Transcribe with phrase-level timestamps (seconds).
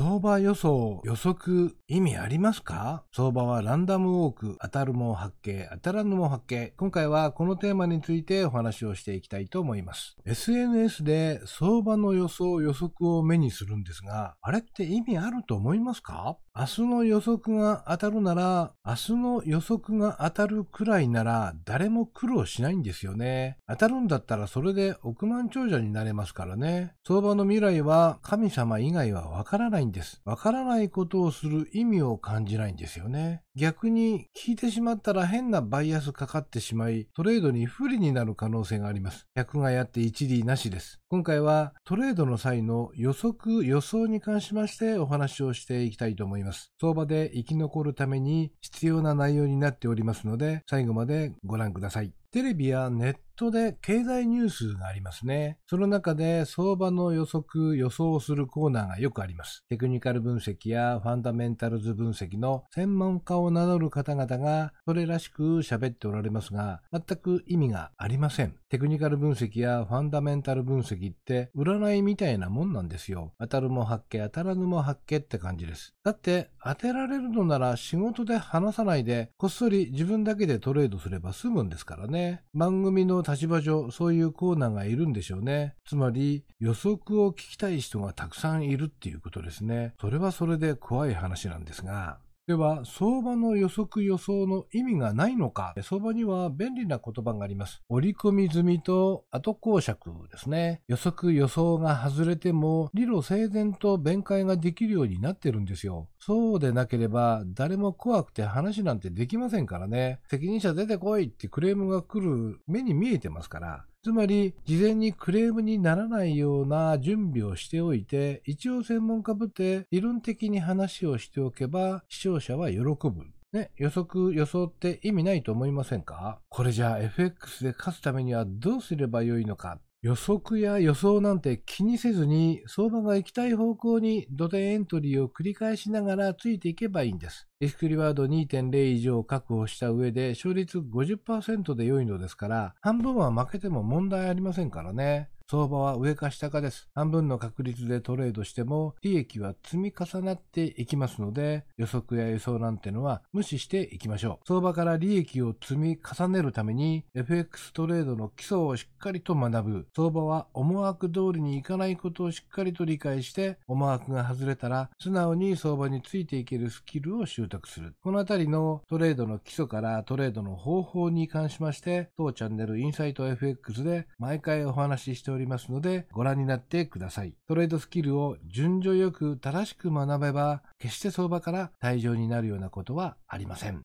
[0.00, 3.04] 相場予想、予測、意味ありますか？
[3.14, 6.72] 相場はランダムウォーク、当たるも発見、当たらぬも発見。
[6.78, 10.16] 今回はこのテーマについてお話をしていきたいと思います。
[10.24, 16.38] SNS で相場の予想、予測を目にするんですが、あれって意味あると思いますか？
[16.56, 23.58] 明日の予測が当たるなら、明日の予測が当たるくらいなら誰も苦労しないんですよね。
[23.68, 26.94] 当たるんだったらそれで億万長者になれますからね。
[27.06, 30.22] 相場の未来は神様以外はわからないんです。
[30.24, 33.42] わからないことをする意味を感じないんですよね。
[33.54, 39.26] 逆に聞いてしまったら変なバイアスかかってしまい、トレードに不利になる可能性があります。
[39.34, 41.00] 客がやって一理なしです。
[41.08, 46.72] 今回はトレードの際の予測、予想に関しましてお話をしていきたいと思います。
[46.80, 52.19] 相場で生き残るために必要な内容になっておりますので、最後までご覧ください。
[52.32, 55.58] テレビやネットで経済ニュースがありますね。
[55.66, 59.64] その中で相場の予測、予想するコーナーがよくあります。
[59.70, 68.54] テクニカル分析やファンダメンタルズ分析の専門家を名乗る方々がそれらしく喋っておられますが、全く意味がありません。
[68.68, 73.32] テクニカル分析やファンダメンタル分析って占いみたいなもんなんですよ。
[73.40, 75.94] 当たるも発見、当たらぬも発見って感じです。
[76.04, 82.19] だって当てられるのなら仕事で話さないでこっそり自分だけでトレードすれば済むんですからね。
[82.20, 82.42] ね。
[82.54, 85.74] 番組の立場上、そういうコーナーがいるんでしょうね。
[85.86, 89.94] つまり、予測を聞きたい人がたくさんいるっていうことですね。
[90.00, 92.18] それはそれで怖い話なんですが。
[92.50, 95.72] では、相場の予測予想の意味がないのか。
[95.82, 97.80] 相場には便利な言葉があります。
[97.88, 100.82] 折り込み済みと後公釈ですね。
[100.88, 106.08] 予測予想が外れても、理路整然と弁解ができるようになってるんですよ。
[106.18, 110.18] そうでなければ、誰も怖くて話なんてできませんからね。
[110.28, 113.84] 責任者出てこいってクレームが来る目に見えてますから。
[114.02, 123.26] つまり、事前にクレームにならないような準備をしておいて、一応専門家ぶって理論的に話をしておけば、視聴者は喜ぶ。
[123.52, 126.40] ね、予測、予想って意味ないと思いませんか？
[126.48, 129.80] これじゃあ FX で勝つためにはどうすればよいのか？
[130.00, 137.49] 予測や予想なんて気にせずに、相場が行きたい方向に土手エントリーを繰り返しながらついていけばいいんです。
[137.60, 145.28] リスクリワード2.0以上確保した上で、勝率50%で良いのですから、半分は負けても問題ありませんからね。
[145.50, 146.88] 相場は上か下かです。
[146.94, 154.46] 半分の確率でトレードしても、利益は積み重なっていきますので、予測や予想なんてのは無視していきましょう。
[154.46, 159.88] 相場から利益を積み重ねるために、FX トレードの基礎をしっかりと学ぶ。
[159.96, 167.94] 相場は思惑通りにいかないことをしっかりと理解して、思惑が外れたら、素直に相場についていけるスキルを習得する。
[168.00, 175.40] このあたりのトレードの基礎からトレードの方法に関しまして、当チャンネルインサイト FX で毎回お話ししております。
[175.40, 177.34] りますので、ご覧になってください。
[177.48, 183.78] トレードスキルを順序よく正しく学べば、決して相場から退場になるようなことはありません。